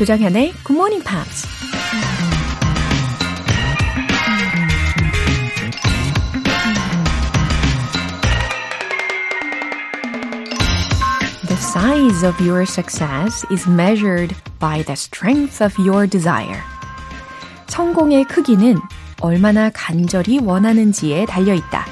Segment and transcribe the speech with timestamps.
[0.00, 1.46] 조정현의 Good Morning Pops.
[11.46, 16.62] The size of your success is measured by the strength of your desire.
[17.66, 18.76] 성공의 크기는
[19.20, 21.84] 얼마나 간절히 원하는지에 달려 있다.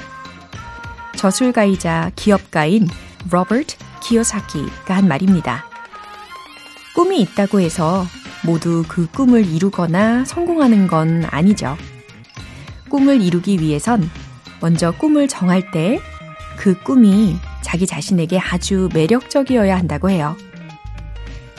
[1.15, 2.87] 저술가이자 기업가인
[3.29, 5.68] 로버트 키요사키가 한 말입니다.
[6.99, 8.05] 꿈이 있다고 해서
[8.45, 11.77] 모두 그 꿈을 이루거나 성공하는 건 아니죠.
[12.89, 14.09] 꿈을 이루기 위해선
[14.59, 16.01] 먼저 꿈을 정할 때
[16.57, 20.35] 그 꿈이 자기 자신에게 아주 매력적이어야 한다고 해요.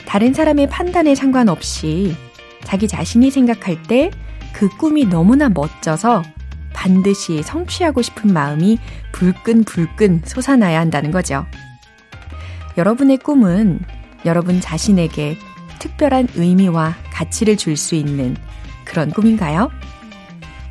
[0.05, 2.15] 다른 사람의 판단에 상관없이
[2.63, 4.11] 자기 자신이 생각할 때
[4.53, 6.21] 그 꿈이 너무나 멋져서
[6.71, 8.77] 반드시 성취하고 싶은 마음이
[9.11, 11.47] 불끈불끈 솟아나야 한다는 거죠.
[12.77, 13.79] 여러분의 꿈은
[14.25, 15.37] 여러분 자신에게
[15.79, 18.35] 특별한 의미와 가치를 줄 수 있는
[18.85, 19.71] 그런 꿈인가요?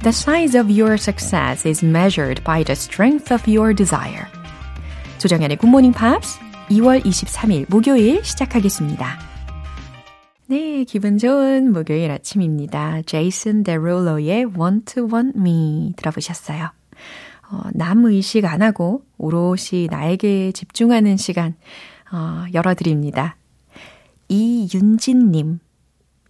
[0.02, 4.24] The size of your success is measured by the strength of your desire.
[5.18, 6.38] 조정연의 굿모닝 팝스
[6.70, 9.18] 2월 23일 목요일 시작하겠습니다.
[10.46, 13.02] 네, 기분 좋은 목요일 아침입니다.
[13.02, 16.70] 제이슨 데롤로의 Want to Want Me 들어보셨어요.
[17.50, 21.54] 어, 남 의식 안 하고 오롯이 나에게 집중하는 시간
[22.12, 23.36] 어, 열어드립니다.
[24.30, 25.58] 이윤진님.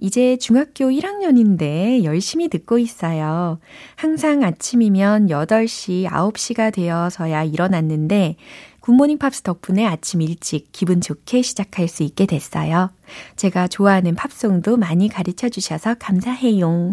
[0.01, 3.59] 이제 중학교 1학년인데 열심히 듣고 있어요.
[3.97, 8.37] 항상 아침이면 8시, 9시가 되어서야 일어났는데
[8.81, 12.89] 굿모닝 팝스 덕분에 아침 일찍 기분 좋게 시작할 수 있게 됐어요.
[13.37, 16.93] 제가 좋아하는 팝송도 많이 가르쳐 주셔서 감사해요.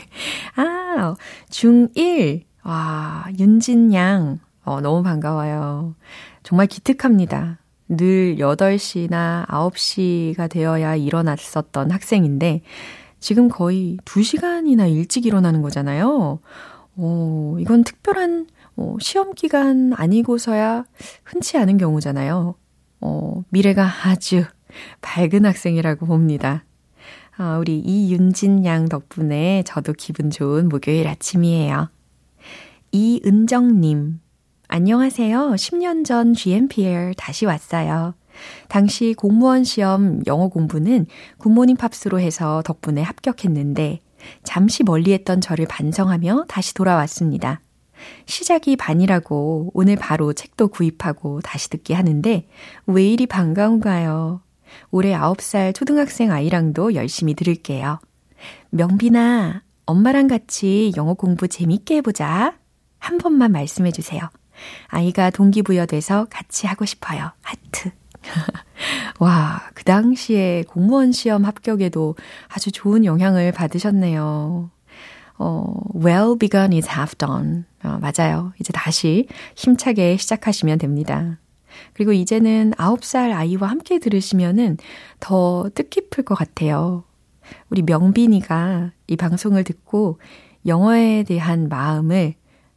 [0.56, 1.14] 아,
[1.50, 2.44] 중1.
[2.64, 4.40] 와, 윤진 양.
[4.64, 5.94] 어, 너무 반가워요.
[6.42, 7.58] 정말 기특합니다.
[7.88, 12.62] 늘 8시나 9시가 되어야 일어났었던 학생인데,
[13.20, 16.40] 지금 거의 2시간이나 일찍 일어나는 거잖아요.
[16.96, 18.46] 오, 이건 특별한
[18.76, 20.84] 어, 시험 기간 아니고서야
[21.24, 22.54] 흔치 않은 경우잖아요.
[23.00, 24.44] 어, 미래가 아주
[25.00, 26.64] 밝은 학생이라고 봅니다.
[27.38, 31.90] 아, 우리 이윤진 양 덕분에 저도 기분 좋은 목요일 아침이에요.
[32.92, 34.20] 이은정님,
[34.68, 35.52] 안녕하세요.
[35.52, 38.14] 10년 전 GMPR 다시 왔어요.
[38.68, 41.06] 당시 공무원 시험 영어 공부는
[41.38, 44.00] 굿모닝 팝스로 해서 덕분에 합격했는데
[44.42, 47.60] 잠시 멀리 했던 저를 반성하며 다시 돌아왔습니다.
[48.26, 52.46] 시작이 반이라고 오늘 바로 책도 구입하고 다시 듣기 하는데
[52.86, 54.42] 왜 이리 반가운가요?
[54.90, 58.00] 올해 9살 초등학생 아이랑도 열심히 들을게요.
[58.70, 62.58] 명빈아, 엄마랑 같이 영어 공부 재밌게 해보자.
[62.98, 64.28] 한 번만 말씀해 주세요.
[64.88, 67.32] 아이가 동기부여돼서 같이 하고 싶어요.
[67.42, 67.90] 하트.
[69.20, 72.16] 와, 그 당시에 공무원 시험 합격에도
[72.48, 74.70] 아주 좋은 영향을 받으셨네요.
[75.38, 77.64] 어, well begun is half done.
[77.82, 78.52] 어, 맞아요.
[78.60, 81.38] 이제 다시 힘차게 시작하시면 됩니다.
[81.92, 84.78] 그리고 이제는 9살 아이와 함께 들으시면은
[85.20, 87.04] 더 뜻깊을 것 같아요.
[87.70, 90.18] 우리 명빈이가 이 방송을 듣고
[90.66, 92.34] 영어에 대한 마음을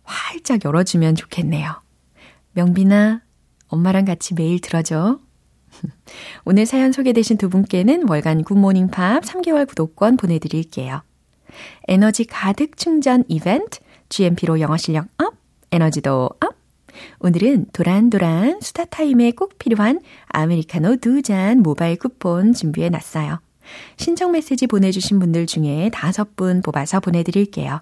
[0.09, 1.81] 활짝 열어주면 좋겠네요.
[2.53, 3.21] 명빈아,
[3.67, 5.19] 엄마랑 같이 매일 들어줘.
[6.45, 11.03] 오늘 사연 소개되신 두 분께는 월간 굿모닝 팝 3개월 구독권 보내드릴게요.
[11.87, 15.35] 에너지 가득 충전 이벤트, GMP로 영어 실력 up,
[15.71, 16.55] 에너지도 up.
[17.19, 23.39] 오늘은 도란도란 수다 타임에 꼭 필요한 아메리카노 두 잔 모바일 쿠폰 준비해 놨어요.
[23.97, 27.81] 신청 메시지 보내주신 분들 중에 다섯 분 뽑아서 보내드릴게요.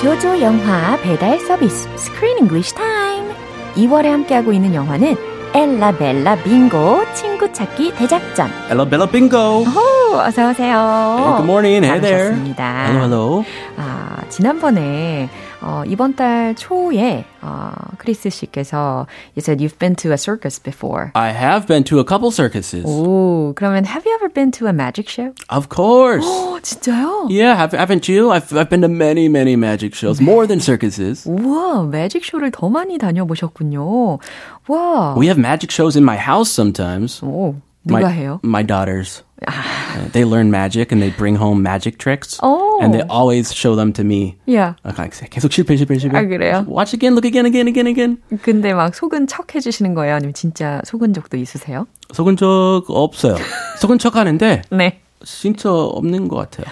[0.00, 3.34] English 영화 배달 서비스 Screen English Time.
[3.76, 5.14] 2월에 함께하고 있는 영화는
[5.52, 8.48] 엘라 벨라 빙고 친구 찾기 대작전.
[8.88, 9.60] Bella Bingo.
[9.62, 11.16] 오, 어서 오세요.
[11.18, 11.84] Hey, good morning.
[11.84, 12.28] Hey there.
[12.30, 12.86] 오셨습니다.
[12.86, 13.44] Hello, hello.
[13.76, 15.28] 아, 지난번에
[15.61, 21.11] 어, 이번 달 초에 어, 크리스 씨께서 you said you've been to a circus before.
[21.13, 22.85] I have been to a couple circuses.
[22.85, 25.33] 오, 그러면 have you ever been to a magic show?
[25.49, 26.25] Of course.
[26.25, 27.27] 오, 진짜요?
[27.29, 28.31] Yeah, have, haven't you?
[28.31, 31.25] I've, I've been to many, many magic shows, more than circuses.
[31.27, 34.19] 우와, 매직 쇼를 더 많이 다녀보셨군요.
[34.67, 35.15] 와.
[35.17, 37.23] We have magic shows in my house sometimes.
[37.23, 37.55] 오,
[37.85, 38.39] 누가 my, 해요?
[38.43, 39.23] My daughters.
[39.47, 42.39] Uh, they learn magic and they bring home magic tricks.
[42.41, 42.79] Oh.
[42.81, 44.37] And they always show them to me.
[44.51, 44.75] 야.
[44.83, 44.91] 아,
[45.29, 46.17] 계속 실패, 실패, 실패.
[46.17, 46.65] 아, 그래요?
[46.67, 48.17] Watch again, look again, again, again, again.
[48.41, 50.15] 근데 막 속은 척 해주시는 거예요?
[50.15, 51.85] 아니면 진짜 속은 적도 있으세요?
[52.11, 53.35] 속은 적 없어요.
[53.79, 55.01] 속은 척 하는데 네.
[55.23, 56.65] 진짜 없는 것 같아요.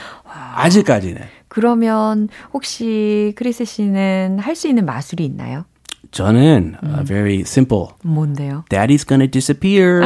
[0.56, 1.22] 아직까지는.
[1.48, 5.66] 그러면 혹시 크리스 씨는 할 수 있는 마술이 있나요?
[6.12, 7.90] 저는 uh, very simple.
[8.04, 8.66] 뭔데요?
[8.70, 10.02] Daddy's gonna disappear.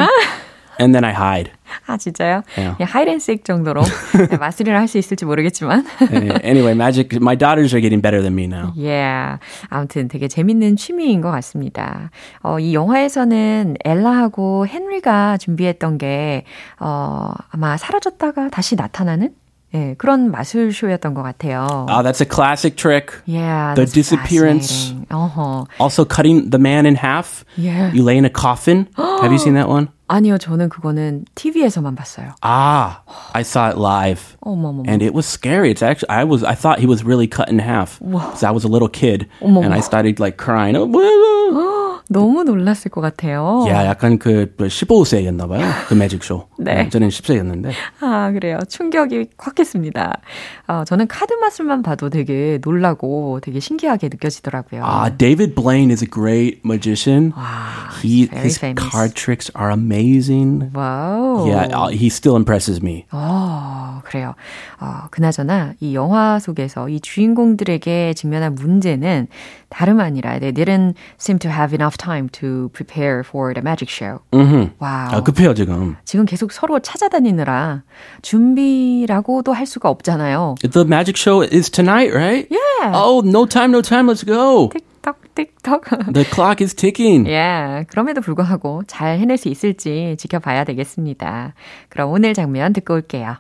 [0.81, 1.53] And then I hide.
[1.87, 2.43] 아, 진짜요?
[2.57, 2.73] 네.
[2.77, 3.83] 그냥 하이랜스익 정도로
[4.31, 5.85] 네, 마술이를 할수 있을지 모르겠지만.
[6.01, 7.17] Uh, anyway, magic.
[7.17, 8.73] My daughters are getting better than me now.
[8.77, 9.39] Yeah.
[9.69, 12.11] 아무튼 되게 재밌는 취미인 것 같습니다.
[12.43, 16.45] 어, 이 영화에서는 엘라하고 헨리가 준비했던 게,
[16.81, 19.31] 어, 아마 사라졌다가 다시 나타나는?
[19.76, 21.68] 예, 그런 마술쇼였던 것 같아요.
[21.90, 23.12] Oh, that's a classic trick.
[23.26, 23.76] yeah.
[23.76, 24.70] the that's disappearance.
[24.96, 25.06] fascinating.
[25.12, 25.68] 어허.
[25.80, 27.44] Also, cutting the man in half.
[27.58, 27.92] Yeah.
[27.92, 28.88] You lay in a coffin.
[28.96, 29.90] Have you seen that one?
[30.08, 32.32] 아니요, 저는 그거는 TV에서만 봤어요.
[32.42, 33.02] Ah,
[33.34, 34.38] I saw it live.
[34.40, 34.84] 어머머머.
[34.88, 35.70] And it was scary.
[35.70, 38.64] It's actually I was I thought he was really cut in half because I was
[38.64, 39.66] a little kid 어머머.
[39.66, 40.78] and I started like crying.
[40.78, 42.00] Oh, blah.
[42.10, 43.66] 너무 놀랐을 것 같아요.
[43.68, 45.68] 야, 약간 그 15세였나 봐요.
[45.90, 46.48] 그 매직 쇼.
[46.65, 46.89] 네.
[46.89, 47.71] 저는 10세였는데.
[48.01, 48.59] 아, 그래요.
[48.69, 50.21] 충격이 컸겠습니다.
[50.69, 54.83] 어, 저는 카드 마술만 봐도 되게 놀라고 되게 신기하게 느껴지더라고요.
[54.85, 57.33] Ah, David Blaine is a great magician.
[57.37, 58.89] 와, He his famous.
[58.91, 60.71] card tricks are amazing.
[60.75, 61.47] Wow.
[61.49, 63.05] Yeah, uh, he still impresses me.
[63.13, 64.35] 어, 그래요.
[64.81, 69.29] 어, 그나저나 이 영화 속에서 이 주인공들에게 직면한 문제는
[69.69, 74.21] 다름 아니라 they didn't seem to have enough time to prepare for the magic show.
[74.35, 74.71] 음.
[74.79, 75.09] 와우.
[75.15, 75.97] 아, 급해요, 지금.
[76.05, 77.83] 지금 계속 서로 찾아다니느라
[78.23, 80.57] 준비라고도 할 수가 없잖아요.
[80.61, 82.47] The magic show is tonight, right?
[82.51, 82.93] Yeah.
[82.95, 84.07] Oh, no time, no time.
[84.07, 84.71] Let's go.
[84.71, 86.13] 틱톡 틱톡.
[86.13, 87.29] The clock is ticking.
[87.29, 91.55] 예, 그럼에도 불구하고 잘 해낼 수 있을지 지켜봐야 되겠습니다.
[91.89, 93.37] 그럼 오늘 장면 듣고 올게요.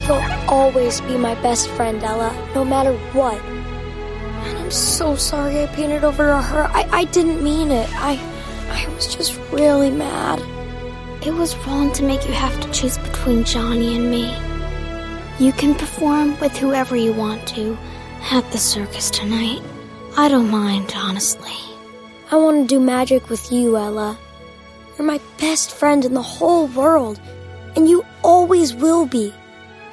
[0.00, 3.38] You'll always be my best friend, Ella, no matter what.
[4.46, 6.68] And I'm so sorry I painted over her.
[6.72, 7.88] I, I didn't mean it.
[7.96, 8.18] I
[8.70, 10.40] I was just really mad.
[11.25, 14.33] It was wrong to make you have to choose between Johnny and me.
[15.39, 17.77] You can perform with whoever you want to
[18.31, 19.61] at the circus tonight.
[20.17, 21.57] I don't mind, honestly.
[22.31, 24.17] I want to do magic with you, Ella.
[24.97, 27.19] You're my best friend in the whole world,
[27.75, 29.33] and you always will be.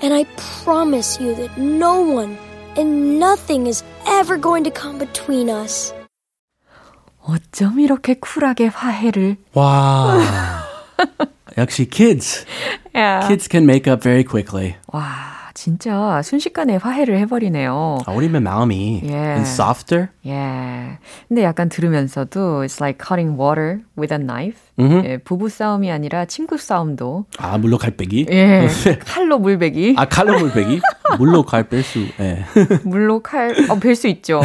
[0.01, 2.39] And I promise you that no one
[2.77, 5.93] and nothing is ever going to come between us.
[7.27, 9.37] 어쩜 이렇게 쿨하게 화해를.
[9.53, 10.17] 와.
[11.58, 12.46] 역시 kids.
[12.96, 13.22] 야.
[13.28, 14.76] Kids can make up very quickly.
[14.88, 15.04] 와,
[15.54, 18.00] 진짜 순식간에 화해를 해버리네요.
[18.08, 19.14] 어리면 마음이 예.
[19.14, 20.10] and softer.
[20.26, 20.98] 예.
[21.28, 24.60] 근데 약간 들으면서도 it's like cutting water with a knife.
[24.80, 27.26] 예, 부부 싸움이 아니라 친구 싸움도.
[27.38, 28.28] 아, 물로 갈빼기.
[28.32, 28.68] 예.
[29.06, 29.96] 칼로 물베기.
[29.98, 30.82] 아, 칼로 물빼기.
[31.18, 32.00] 물로 갈뺄 수.
[32.20, 32.44] 예.
[32.84, 34.42] 물로 칼, 어, 벨수 있죠.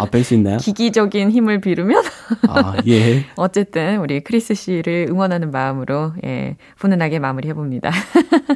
[0.00, 0.56] 아, 뺄 수 있나요?
[0.56, 2.02] 기기적인 힘을 빌으면.
[2.48, 3.26] 아, 예.
[3.36, 7.90] 어쨌든 우리 크리스 씨를 응원하는 마음으로 예, 훈훈하게 마무리해 봅니다.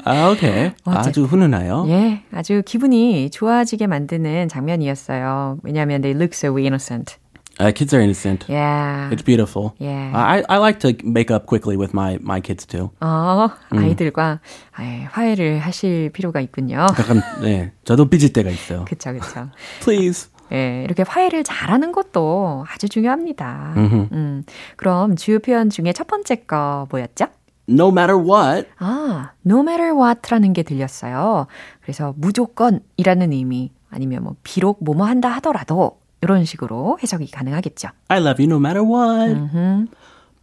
[0.05, 0.71] 아, 오케이.
[0.85, 1.85] 아주 훈훈해요.
[1.89, 5.59] 예, 아주 기분이 좋아지게 만드는 장면이었어요.
[5.63, 7.17] 왜냐하면 they look so innocent.
[7.61, 8.45] Uh, kids are innocent.
[8.49, 9.11] Yeah.
[9.13, 9.75] It's beautiful.
[9.79, 10.11] Yeah.
[10.15, 12.91] I, I like to make up quickly with my, my kids too.
[13.01, 14.41] 어, 아이들과
[14.81, 16.87] 예, 화해를 하실 필요가 있군요.
[16.95, 17.73] 가끔, 네.
[17.85, 18.85] 저도 삐질 때가 있어요.
[18.87, 19.51] 그쵸, 그쵸.
[19.85, 20.31] Please.
[20.53, 23.75] 예, 이렇게 화해를 잘하는 것도 아주 중요합니다.
[23.77, 24.45] 음,
[24.77, 27.27] 그럼 주요 표현 중에 첫 번째 거 뭐였죠?
[27.69, 28.69] No matter what.
[28.79, 31.47] 아, no matter what라는 게 들렸어요.
[31.81, 37.89] 그래서 무조건이라는 의미 아니면 뭐 비록 뭐뭐 한다 하더라도 이런 식으로 해석이 가능하겠죠.
[38.09, 39.89] I love you no matter what.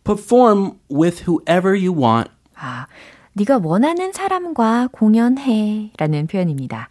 [0.04, 2.30] Perform with whoever you want.
[2.56, 2.86] 아,
[3.34, 6.90] 네가 원하는 사람과 공연해 라는 표현입니다.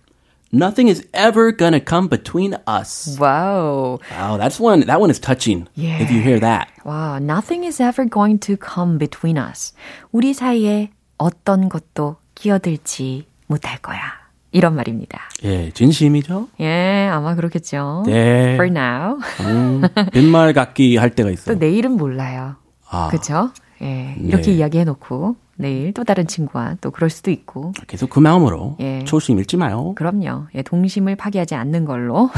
[0.53, 3.17] Nothing is ever gonna come between us.
[3.21, 4.01] 와우.
[4.11, 4.85] Wow, that's one.
[4.87, 5.69] That one is touching.
[5.77, 6.03] Yeah.
[6.03, 6.67] If you hear that.
[6.85, 9.73] 와, nothing is ever going to come between us.
[10.11, 14.20] 우리 사이에 어떤 것도 끼어들지 못할 거야.
[14.53, 15.21] 이런 말입니다.
[15.45, 16.49] 예, 진심이죠?
[16.61, 18.03] 예, 아마 그렇겠죠.
[18.07, 18.55] 네.
[18.55, 19.19] For now.
[19.41, 21.55] 음, 빈말 같기 할 때가 있어요.
[21.55, 22.57] 또 내일은 몰라요.
[22.89, 23.09] 아.
[23.09, 23.51] 그렇죠?
[23.83, 24.53] 예, 이렇게 네.
[24.59, 27.73] 이야기해 놓고 내일 또 다른 친구와 또 그럴 수도 있고.
[27.87, 29.05] 계속 그 마음으로 예.
[29.05, 29.95] 초심 잃지 마요.
[29.95, 30.47] 그럼요.
[30.55, 32.31] 예, 동심을 파괴하지 않는 걸로.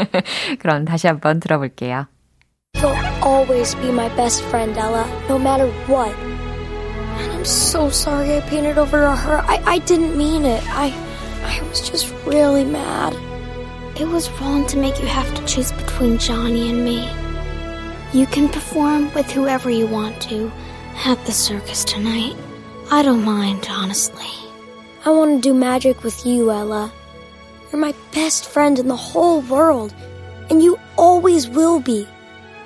[0.60, 2.06] 그럼 다시 한번 들어볼게요.
[2.76, 6.14] You'll always be my best friend, Ella, no matter what.
[7.18, 9.42] And I'm so sorry I painted over her.
[9.46, 10.62] I, I didn't mean it.
[10.70, 10.92] I
[11.50, 13.12] I was just really mad.
[14.00, 17.10] It was wrong to make you have to choose between Johnny and me.
[18.12, 20.50] You can perform with whoever you want to
[21.04, 22.36] at the circus tonight.
[22.92, 24.30] I don't mind, honestly.
[25.04, 26.92] I want to do magic with you, Ella.
[27.72, 29.92] You're my best friend in the whole world,
[30.50, 32.06] and you always will be.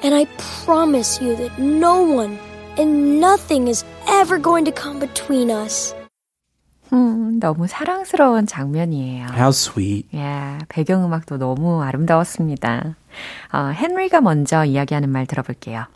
[0.02, 0.26] And I
[0.64, 2.38] promise you that no one
[2.76, 5.94] and nothing is ever going to come between us.
[6.94, 9.26] 음, 너무 사랑스러운 장면이에요.
[9.32, 10.08] How sweet.
[10.14, 12.96] 예, 배경음악도 너무 아름다웠습니다.
[13.52, 15.86] 어, 헨리가 먼저 이야기하는 말 들어볼게요.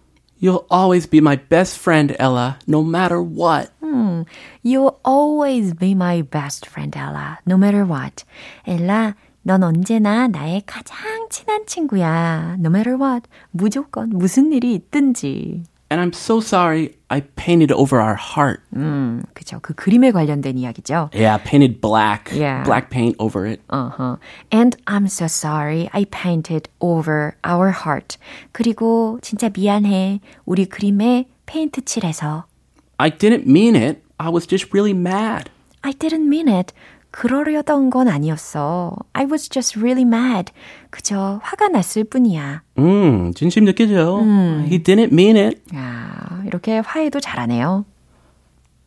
[0.42, 3.70] You'll always be my best friend, Ella, no matter what.
[3.82, 4.24] 음,
[4.64, 8.24] You'll always be my best friend, Ella, no matter what.
[8.66, 12.56] 엘라, 넌 언제나 나의 가장 친한 친구야.
[12.58, 13.28] No matter what.
[13.50, 15.64] 무조건 무슨 일이 있든지.
[15.89, 18.61] And I'm so sorry I painted over our heart.
[18.75, 19.59] 음, 그죠.
[19.61, 21.11] 그 그림에 관련된 이야기죠.
[21.13, 22.31] Yeah, painted black.
[22.33, 22.63] Yeah.
[22.63, 23.61] Black paint over it.
[23.69, 24.17] Uh-huh.
[24.51, 28.17] And I'm so sorry I painted over our heart.
[28.53, 30.19] 그리고 진짜 미안해.
[30.45, 32.45] 우리 그림에 페인트 칠해서.
[32.97, 34.01] I didn't mean it.
[34.17, 35.51] I was just really mad.
[35.83, 36.73] I didn't mean it.
[37.10, 38.94] 그러려던 건 아니었어.
[39.12, 40.52] I was just really mad.
[40.90, 42.62] 그저 화가 났을 뿐이야.
[42.78, 44.18] 음, 진심 느껴져요.
[44.66, 45.60] He didn't mean it.
[45.74, 47.84] 야, 이렇게 화해도 잘하네요.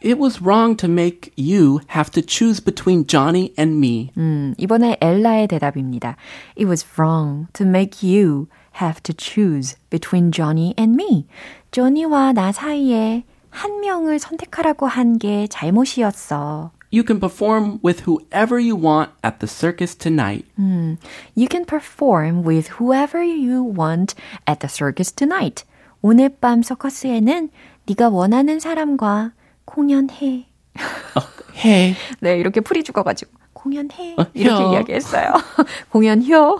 [0.03, 4.09] It was wrong to make you have to choose between Johnny and me.
[4.17, 6.15] 음, 이번에 엘라의 대답입니다.
[6.57, 8.47] It was wrong to make you
[8.81, 11.27] have to choose between Johnny and me.
[11.71, 16.71] 조니와 나 사이에 한 명을 선택하라고 한 게 잘못이었어.
[16.90, 20.44] You can perform with whoever you want at the circus tonight.
[20.56, 24.14] You can perform with whoever you want
[24.46, 25.64] at the circus tonight.
[26.02, 27.50] 오늘 밤 서커스에는
[27.88, 29.32] 네가 원하는 사람과
[29.64, 30.46] 공연해.
[31.56, 34.72] Hey, 네, 이렇게 풀이 죽어가지고 공연해 어, 이렇게 혀.
[34.72, 35.32] 이야기했어요.
[35.90, 36.58] 공연혀.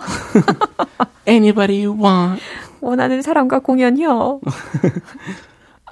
[1.27, 2.41] anybody you want.
[2.81, 4.39] 원하는 사람과 공연혀.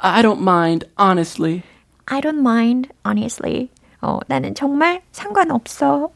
[0.02, 1.64] I don't mind, honestly.
[2.08, 3.70] I don't mind, honestly.
[4.03, 6.11] 어, 나는 정말 상관없어.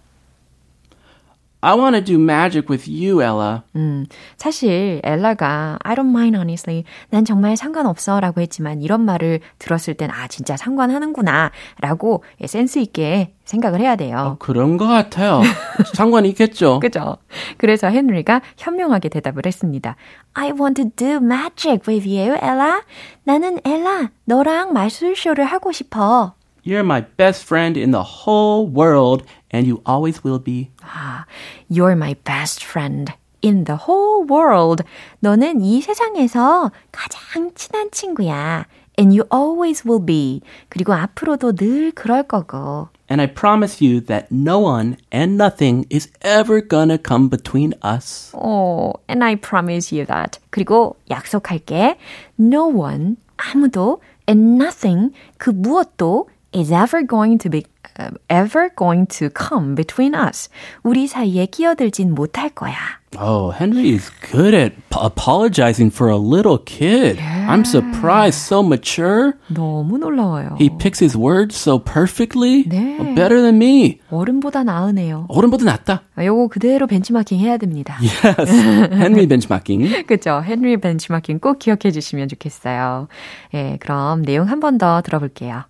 [1.65, 3.63] I want to do magic with you, Ella.
[3.75, 4.05] 음,
[4.37, 6.85] 사실 엘라가 I don't mind honestly.
[7.09, 12.81] 난 정말 상관없어 라고 했지만 이런 말을 들었을 땐 아, 진짜 상관하는구나 라고 예, 센스
[12.81, 14.37] 있게 생각을 해야 돼요.
[14.41, 15.41] 그런 것 같아요.
[15.97, 16.81] 상관이 있겠죠.
[16.85, 17.17] 그죠?
[17.57, 19.97] 그래서 헨리가 현명하게 대답을 했습니다.
[20.35, 22.83] I want to do magic with you, Ella.
[23.23, 26.35] 나는 엘라, 너랑 마술쇼를 하고 싶어.
[26.64, 30.72] You're my best friend in the whole world, and you always will be.
[30.82, 31.26] 아,
[31.70, 34.84] you're my best friend in the whole world.
[35.22, 38.66] 너는 이 세상에서 가장 친한 친구야.
[38.98, 40.42] And you always will be.
[40.68, 42.90] 그리고 앞으로도 늘 그럴 거고.
[43.10, 48.32] And I promise you that no one and nothing is ever gonna come between us.
[48.36, 50.40] Oh, and I promise you that.
[50.52, 51.98] 그리고 약속할게.
[52.38, 57.67] No one, 아무도, and nothing, 그 무엇도 is ever going to be
[57.99, 60.49] uh, ever going to come between us.
[60.83, 62.75] 우리 사이에 끼어들진 못할 거야.
[63.17, 67.17] Oh, Henry is good at p- apologizing for a little kid.
[67.21, 69.35] I'm surprised, so mature.
[69.49, 70.57] 너무 놀라워요.
[70.59, 72.65] He picks his words so perfectly.
[72.65, 72.97] 네.
[72.99, 74.01] Oh, better than me.
[74.11, 75.27] 어른보다 나으네요.
[75.29, 76.03] 어른보다 낫다.
[76.17, 77.97] 아, 요거 그대로 벤치마킹 해야 됩니다.
[78.03, 78.51] Yes.
[78.93, 80.05] Henry benchmarking.
[80.07, 80.43] 그죠?
[80.45, 83.07] 헨리 벤치마킹 꼭 기억해 주시면 좋겠어요.
[83.55, 85.63] 예, 그럼 내용 한 번 더 들어볼게요.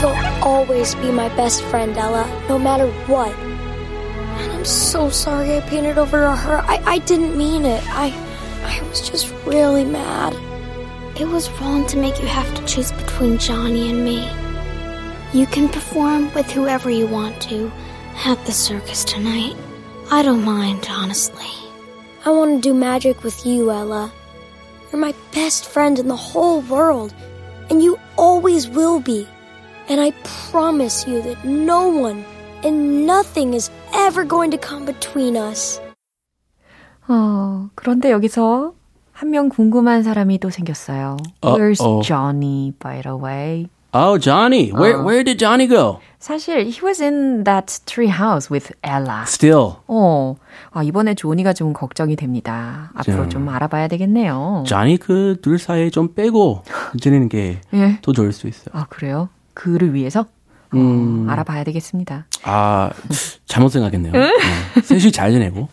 [0.00, 3.34] You'll always be my best friend, Ella, no matter what.
[3.38, 6.56] And I'm so sorry I painted over her.
[6.64, 7.82] I, I didn't mean it.
[7.88, 8.08] I
[8.62, 10.32] I was just really mad.
[11.20, 14.26] It was wrong to make you have to choose between Johnny and me.
[15.38, 17.70] You can perform with whoever you want to
[18.24, 19.54] at the circus tonight.
[20.10, 21.52] I don't mind, honestly.
[22.24, 24.10] I want to do magic with you, Ella.
[24.90, 27.12] You're my best friend in the whole world,
[27.68, 29.28] and you always will be.
[29.90, 30.12] And I
[30.52, 32.24] promise you that no one
[32.64, 35.80] and nothing is ever going to come between us.
[37.08, 38.74] 어, 그런데 여기서
[39.12, 41.16] 한 명 궁금한 사람이 또 생겼어요.
[41.42, 42.00] 어, Where's 어.
[42.02, 43.68] Johnny, by the way?
[43.92, 44.70] Oh, Johnny.
[44.70, 45.98] Where where did Johnny go?
[46.20, 49.24] 사실 he was in that tree house with Ella.
[49.26, 49.78] Still.
[49.88, 50.36] 어,
[50.70, 52.92] 아, 이번에 조니가 좀 걱정이 됩니다.
[52.94, 54.62] 앞으로 좀 알아봐야 되겠네요.
[54.68, 56.62] Johnny 그 둘 사이에 좀 빼고
[57.00, 57.98] 지내는 게더 예.
[58.14, 58.70] 좋을 수 있어요.
[58.72, 59.28] 아, 그래요?
[59.54, 60.26] 그를 위해서?
[60.72, 62.26] 어, 알아봐야 되겠습니다.
[62.44, 62.90] 아,
[63.46, 64.12] 잘못 생각했네요.
[64.12, 64.32] 네.
[64.84, 65.68] 셋이 잘 지내고.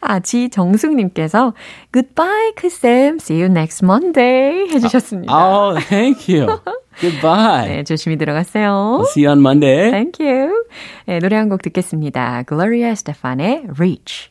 [0.00, 1.52] 아, 지정숙님께서
[1.92, 3.16] Goodbye, 크쌤.
[3.20, 4.68] See you next Monday.
[4.70, 5.32] 해주셨습니다.
[5.34, 6.46] Oh, thank you.
[7.00, 7.68] Goodbye.
[7.68, 9.02] 네, 조심히 들어가세요.
[9.08, 9.90] See you on Monday.
[9.90, 10.64] Thank you.
[11.06, 12.44] 네, 노래 한 곡 듣겠습니다.
[12.46, 14.30] Gloria Estefan의 Reach.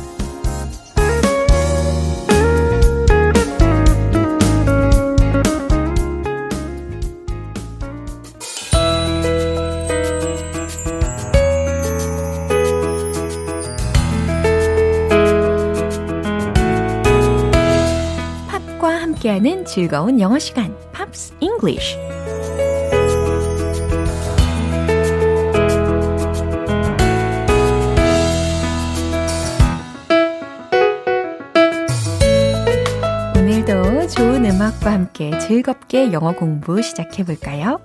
[19.21, 21.97] 함께하는 즐거운 영어 시간, Pops English.
[33.37, 37.79] 오늘도 좋은 음악과 함께 즐겁게 영어 공부 시작해 볼까요?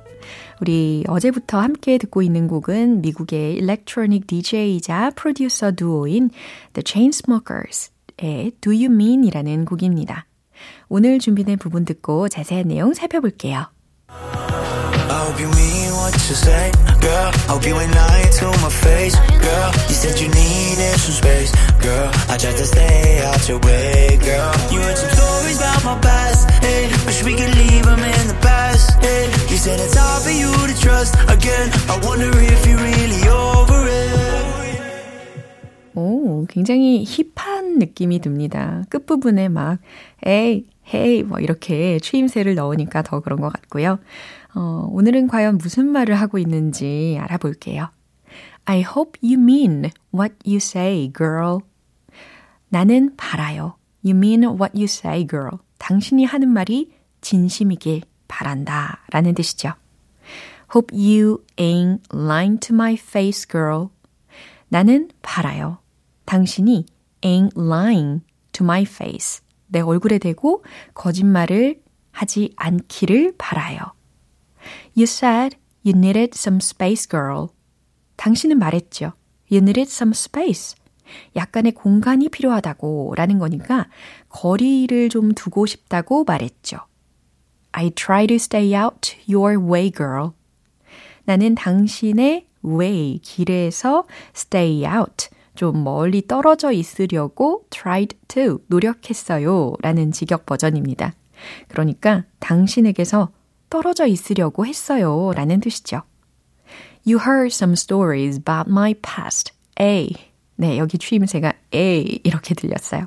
[0.62, 6.30] 우리 어제부터 함께 듣고 있는 곡은 미국의 electronic DJ이자 프로듀서 듀오인
[6.72, 10.26] The Chainsmokers의 Do You Mean 이라는 곡입니다.
[10.88, 13.66] 오늘 준비된 부분 듣고 자세한 내용 살펴볼게요.
[14.08, 17.30] Hope you mean what you say, girl.
[17.48, 19.70] Hope you ain't lying to my face, girl.
[19.88, 21.50] You said you needed some space,
[21.82, 22.10] girl.
[22.30, 24.52] I tried to stay out your way, girl.
[24.70, 26.88] You heard some stories about my past, hey.
[27.06, 29.26] Wish we could leave them in the past, hey.
[29.50, 31.70] You said it's hard for you to trust again.
[31.90, 34.35] I wonder if you're really over it.
[35.96, 38.84] 오, 굉장히 힙한 느낌이 듭니다.
[38.90, 39.78] 끝부분에 막,
[40.26, 43.98] 에이, 헤이, 뭐 이렇게 추임새를 넣으니까 더 그런 것 같고요.
[44.54, 47.88] 어, 오늘은 과연 무슨 말을 하고 있는지 알아볼게요.
[48.66, 51.60] I hope you mean what you say, girl.
[52.68, 53.76] 나는 바라요.
[54.04, 55.58] You mean what you say, girl.
[55.78, 59.02] 당신이 하는 말이 진심이길 바란다.
[59.10, 59.72] 라는 뜻이죠.
[60.74, 63.88] Hope you ain't lying to my face, girl.
[64.68, 65.78] 나는 바라요.
[66.26, 66.86] 당신이
[67.22, 69.40] ain't lying to my face.
[69.68, 73.78] 내 얼굴에 대고 거짓말을 하지 않기를 바라요.
[74.96, 77.48] You said you needed some space, girl.
[78.16, 79.12] 당신은 말했죠.
[79.50, 80.76] You needed some space.
[81.36, 83.88] 약간의 공간이 필요하다고 라는 거니까
[84.28, 86.78] 거리를 좀 두고 싶다고 말했죠.
[87.72, 90.30] I try to stay out your way, girl.
[91.24, 99.74] 나는 당신의 way, 길에서 stay out, 좀 멀리 떨어져 있으려고 tried to, 노력했어요.
[99.80, 101.14] 라는 직역 버전입니다.
[101.68, 103.30] 그러니까 당신에게서
[103.68, 105.32] 떨어져 있으려고 했어요.
[105.34, 106.02] 라는 뜻이죠.
[107.06, 109.52] You heard some stories about my past.
[109.80, 110.10] A.
[110.56, 113.06] 네, 여기 추임새가 A 이렇게 들렸어요.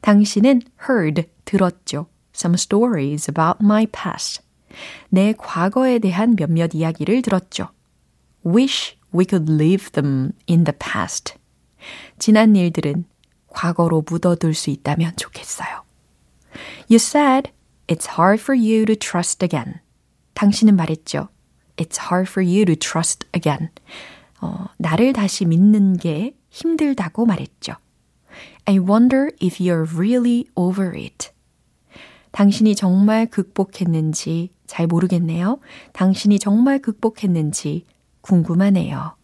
[0.00, 2.06] 당신은 heard, 들었죠.
[2.34, 4.42] Some stories about my past.
[5.08, 7.68] 내 과거에 대한 몇몇 이야기를 들었죠.
[8.44, 11.34] Wish we could leave them in the past.
[12.18, 13.04] 지난 일들은
[13.48, 15.82] 과거로 묻어둘 수 있다면 좋겠어요.
[16.90, 17.50] You said
[17.86, 19.80] it's hard for you to trust again.
[20.34, 21.28] 당신은 말했죠.
[21.76, 23.70] It's hard for you to trust again.
[24.40, 27.74] 어, 나를 다시 믿는 게 힘들다고 말했죠.
[28.66, 31.30] I wonder if you're really over it.
[32.32, 35.60] 당신이 정말 극복했는지 잘 모르겠네요.
[35.92, 37.86] 당신이 정말 극복했는지
[38.22, 39.16] 궁금하네요.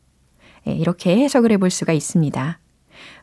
[0.66, 2.58] 예, 이렇게 해석을 해볼 수가 있습니다.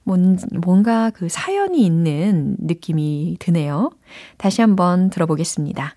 [0.04, 3.92] 뭔, 뭔가 그 사연이 있는 느낌이 드네요.
[4.38, 5.96] 다시 한번 들어보겠습니다.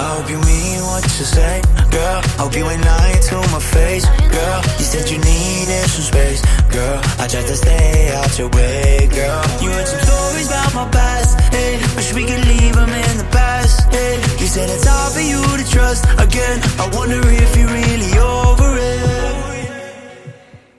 [0.00, 2.22] I hope you mean what you say, girl.
[2.38, 4.60] I hope you ain't lying to my face, girl.
[4.78, 6.98] You said you needed some space, girl.
[7.18, 9.42] I tried to stay out your way, girl.
[9.60, 11.78] You heard some stories about my past, hey.
[11.96, 14.16] Wish we could leave them in the past, hey.
[14.38, 16.62] You said it's hard for you to trust again.
[16.78, 18.47] I wonder if you're really it.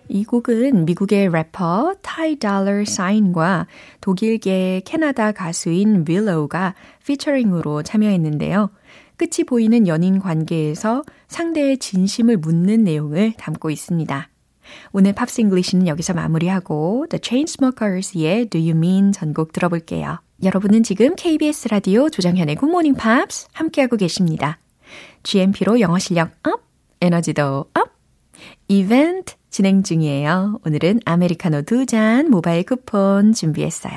[0.09, 3.67] 이 곡은 미국의 래퍼 타이 달러 사인과
[4.01, 6.73] 독일계 캐나다 가수인 윌로우가
[7.05, 8.71] 피처링으로 참여했는데요.
[9.17, 14.29] 끝이 보이는 연인 관계에서 상대의 진심을 묻는 내용을 담고 있습니다.
[14.91, 20.19] 오늘 Pops English는 여기서 마무리하고 The Chainsmokers의 Do You Mean 전곡 들어볼게요.
[20.41, 24.57] 여러분은 지금 KBS 라디오 조정현의 Good Morning Pops 함께하고 계십니다.
[25.23, 26.63] GMP로 영어 실력 up,
[27.01, 27.89] 에너지도 up,
[28.67, 30.59] 이벤트 진행 중이에요.
[30.65, 33.93] 오늘은 아메리카노 두 잔 모바일 쿠폰 준비했어요.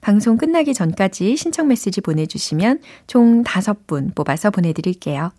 [0.00, 5.30] 방송 끝나기 전까지 신청 메시지 보내주시면 총 5분 뽑아서 보내드릴게요.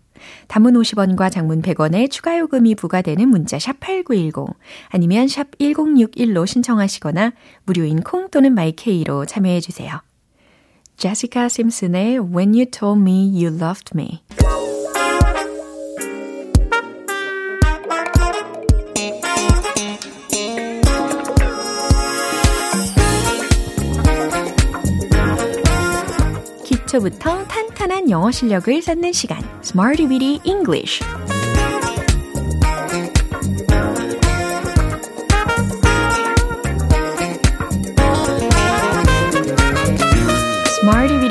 [0.48, 4.54] 단문 50원과 장문 100원의 추가 요금이 부과되는 문자 샵 8910
[4.88, 7.32] 아니면 샵 1061로 신청하시거나
[7.64, 10.00] 무료인 콩 또는 마이케이로 참여해 주세요.
[10.96, 14.22] 제시카 심슨의 When You Told Me You Loved Me
[26.90, 31.04] 기초부터 탄탄한 영어 실력을 쌓는 시간 Smarty Weedy English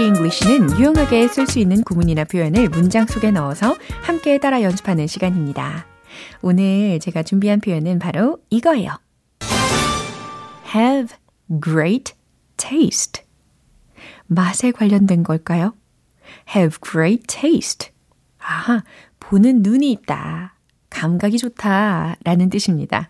[0.02, 5.86] English는 유용하게 쓸 수 있는 구문이나 표현을 문장 속에 넣어서 함께 따라 연습하는 시간입니다.
[6.42, 8.92] 오늘 제가 준비한 표현은 바로 이거예요.
[10.74, 11.16] have
[11.62, 12.14] great
[12.58, 13.29] taste.
[14.30, 15.74] 맛에 관련된 걸까요?
[16.56, 17.90] have great taste.
[18.40, 18.84] 아하,
[19.20, 20.56] 보는 눈이 있다.
[20.90, 22.16] 감각이 좋다.
[22.24, 23.10] 라는 뜻입니다.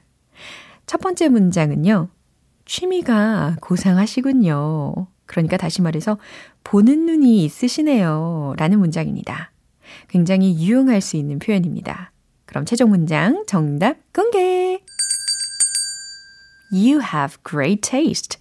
[0.85, 2.09] 첫 번째 문장은요.
[2.65, 5.07] 취미가 고상하시군요.
[5.25, 6.17] 그러니까 다시 말해서
[6.63, 8.55] 보는 눈이 있으시네요.
[8.57, 9.51] 라는 문장입니다.
[10.07, 12.11] 굉장히 유용할 수 있는 표현입니다.
[12.45, 14.81] 그럼 최종 문장 정답 공개!
[16.71, 18.39] You have great taste.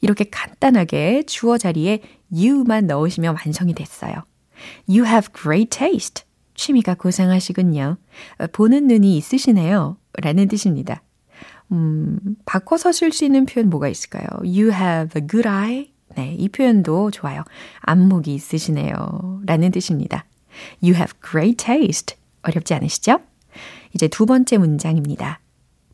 [0.00, 2.00] 이렇게 간단하게 주어 자리에
[2.32, 4.24] you만 넣으시면 완성이 됐어요.
[4.88, 6.24] You have great taste.
[6.54, 7.96] 취미가 고상하시군요.
[8.52, 9.96] 보는 눈이 있으시네요.
[10.20, 11.02] 라는 뜻입니다.
[11.70, 14.26] 음, 바꿔서 쓸 수 있는 표현 뭐가 있을까요?
[14.40, 15.92] You have a good eye.
[16.16, 17.44] 네, 이 표현도 좋아요.
[17.80, 19.42] 안목이 있으시네요.
[19.46, 20.24] 라는 뜻입니다.
[20.82, 22.16] You have great taste.
[22.42, 23.20] 어렵지 않으시죠?
[23.94, 25.40] 이제 두 번째 문장입니다.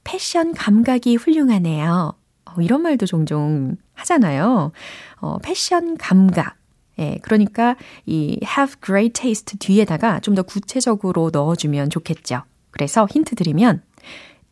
[0.04, 2.14] 패션 감각이 훌륭하네요.
[2.56, 4.72] 어, 이런 말도 종종 하잖아요.
[5.20, 6.56] 어, 패션 감각.
[6.98, 12.42] 예, 그러니까 이 have great taste 뒤에다가 좀 더 구체적으로 넣어주면 좋겠죠.
[12.70, 13.82] 그래서 힌트 드리면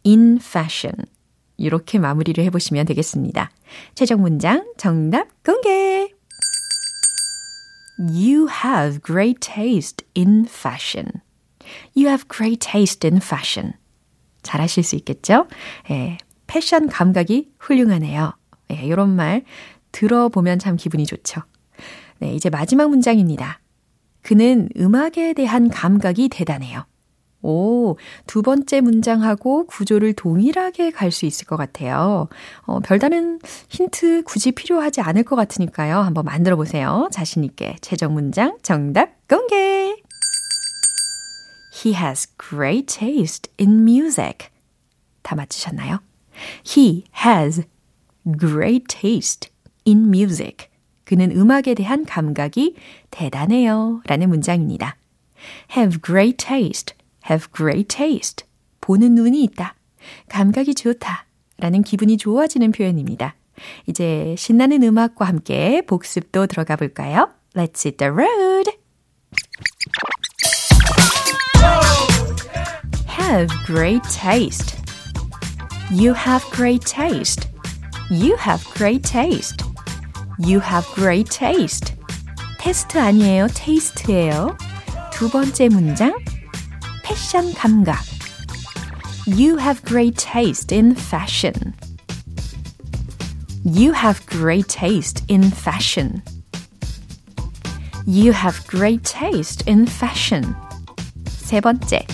[0.04, 0.94] in fashion
[1.56, 3.50] 이렇게 마무리를 해보시면 되겠습니다.
[3.94, 6.10] 최종 문장 정답 공개!
[7.98, 11.20] You have great taste in fashion.
[11.96, 13.74] You have great taste in fashion.
[14.42, 15.46] 잘하실 수 있겠죠?
[15.90, 16.18] 예,
[16.52, 18.34] 패션 감각이 훌륭하네요.
[18.72, 19.42] 예, 이런 말
[19.90, 21.40] 들어보면 참 기분이 좋죠.
[22.18, 23.60] 네, 이제 마지막 문장입니다.
[24.20, 26.84] 그는 음악에 대한 감각이 대단해요.
[27.40, 32.28] 오, 두 번째 문장하고 구조를 동일하게 갈 수 있을 것 같아요.
[32.66, 35.96] 어, 별다른 힌트 굳이 필요하지 않을 것 같으니까요.
[36.00, 37.08] 한번 만들어 보세요.
[37.12, 37.76] 자신있게.
[37.80, 39.96] 최종 문장 정답 공개!
[41.82, 44.48] He has great taste in music.
[45.22, 46.00] 다 맞추셨나요?
[46.64, 47.62] He has
[48.38, 49.50] great taste
[49.86, 50.68] in music.
[51.04, 52.76] 그는 음악에 대한 감각이
[53.10, 54.00] 대단해요.
[54.06, 54.96] 라는 문장입니다.
[55.76, 56.96] have great taste.
[57.28, 58.46] have great taste.
[58.80, 59.74] 보는 눈이 있다.
[60.28, 61.26] 감각이 좋다.
[61.58, 63.34] 라는 기분이 좋아지는 표현입니다.
[63.86, 67.30] 이제 신나는 음악과 함께 복습도 들어가 볼까요?
[67.54, 68.82] Let's hit the road!
[73.06, 74.81] have great taste.
[75.91, 77.47] You have great taste.
[78.09, 79.63] You have great taste.
[80.39, 81.93] You have great taste.
[82.59, 83.47] 테스트 아니에요.
[83.53, 84.57] 테이스트예요.
[85.11, 86.13] 두 번째 문장.
[87.03, 87.99] 패션 감각.
[89.27, 91.73] You have great taste in fashion.
[93.65, 96.21] You have great taste in fashion.
[98.05, 100.55] You have great taste in fashion.
[101.25, 102.05] 세 번째.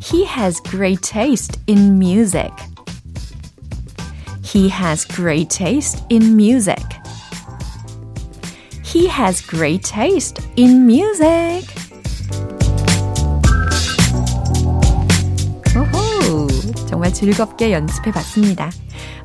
[0.00, 2.52] He has great taste in music.
[4.56, 6.84] He has great taste in music.
[8.84, 11.66] He has great taste in music.
[15.74, 16.46] 오호,
[16.88, 18.70] 정말 즐겁게 연습해 봤습니다.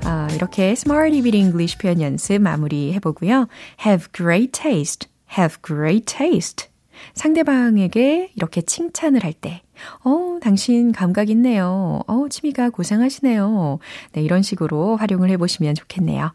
[0.05, 3.47] 아, 이렇게 Smarty with English 표현 연습 마무리해 보고요.
[3.85, 5.09] Have great taste.
[5.37, 6.69] Have great taste.
[7.14, 9.62] 상대방에게 이렇게 칭찬을 할 때,
[10.04, 12.02] 어, 당신 감각 있네요.
[12.06, 13.78] 어, 취미가 고생하시네요.
[14.12, 16.32] 네, 이런 식으로 활용을 해보시면 좋겠네요.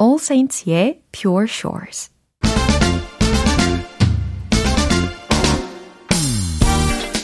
[0.00, 2.10] All Saints의 Pure Shores.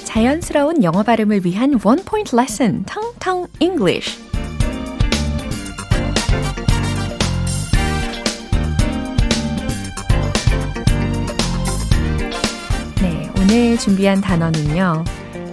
[0.05, 4.32] 자연스러운 영어 발음을 위한 원 포인트 레슨, 텅텅 English.
[13.55, 15.05] 오늘 준비한 단어는요.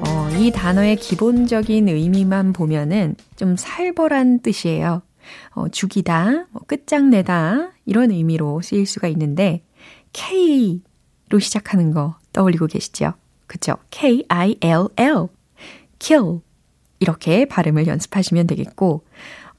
[0.08, 5.02] 어, 이 단어의 기본적인 의미만 보면은 좀 살벌한 뜻이에요.
[5.50, 9.66] 어, 죽이다, 뭐 끝장내다 이런 의미로 쓰일 수가 있는데
[10.14, 13.16] K로 시작하는 거 떠올리고 계시죠?
[13.48, 13.76] 그쵸?
[13.90, 15.28] K-I-L-L
[16.00, 16.40] kill
[17.02, 19.04] 이렇게 발음을 연습하시면 되겠고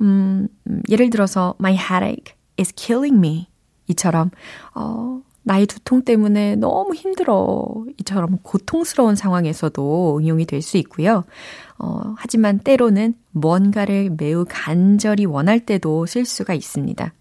[0.00, 0.48] 음,
[0.88, 3.48] 예를 들어서 my headache is killing me
[3.88, 4.31] 이처럼
[4.74, 7.64] 어, 나의 두통 때문에 너무 힘들어.
[7.98, 11.24] 이처럼 고통스러운 상황에서도 응용이 될 수 있고요.
[11.76, 17.12] 어, 하지만 때로는 뭔가를 매우 간절히 원할 때도 쓸 수가 있습니다.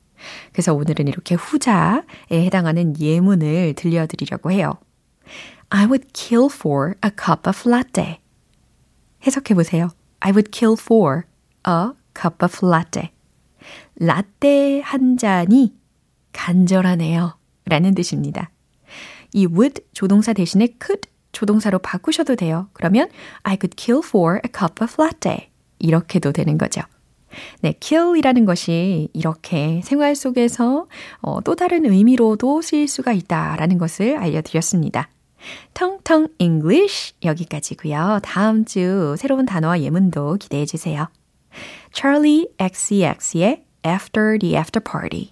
[0.52, 4.74] 그래서 오늘은 이렇게 후자에 해당하는 예문을 들려드리려고 해요.
[5.70, 8.20] I would kill for a cup of latte.
[9.26, 9.90] 해석해 보세요.
[10.20, 11.24] I would kill for
[11.68, 13.10] a cup of latte.
[13.96, 15.74] 라떼 한 잔이
[16.34, 17.39] 간절하네요.
[17.70, 18.50] 라는 뜻입니다.
[19.34, 22.68] 이 would 조동사 대신에 could 조동사로 바꾸셔도 돼요.
[22.74, 23.10] 그러면
[23.44, 25.50] I could kill for a cup of latte.
[25.80, 26.82] 이렇게도 되는 거죠.
[27.62, 30.88] 네, kill이라는 것이 이렇게 생활 속에서
[31.22, 35.10] 어, 또 다른 의미로도 쓰일 수가 있다라는 것을 알려드렸습니다.
[35.74, 38.20] 텅텅 English 여기까지고요.
[38.24, 41.08] 다음 주 새로운 단어와 예문도 기대해 주세요.
[41.94, 45.32] Charlie XCX의 After the After Party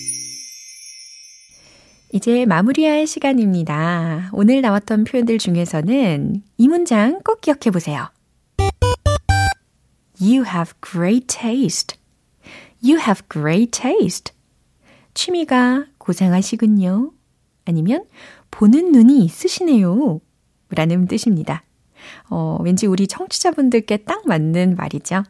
[2.13, 4.29] 이제 마무리할 시간입니다.
[4.33, 8.09] 오늘 나왔던 표현들 중에서는 이 문장 꼭 기억해 보세요.
[10.19, 11.97] You have great taste.
[12.83, 14.33] You have great taste.
[15.13, 17.11] 취미가 고상하시군요.
[17.65, 18.05] 아니면
[18.51, 20.19] 보는 눈이 있으시네요.
[20.69, 21.63] 라는 뜻입니다.
[22.29, 25.23] 어, 왠지 우리 청취자분들께 딱 맞는 말이죠.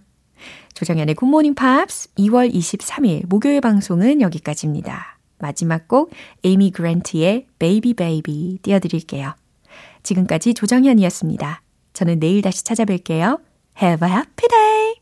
[0.74, 5.11] 조정연의 굿모닝 팝스 2월 23일 목요일 방송은 여기까지입니다.
[5.42, 6.12] 마지막 곡
[6.44, 9.34] 에이미 그랜트의 Baby Baby 띄워드릴게요.
[10.04, 11.62] 지금까지 조정현이었습니다.
[11.94, 13.42] 저는 내일 다시 찾아뵐게요.
[13.82, 15.01] Have a happy day!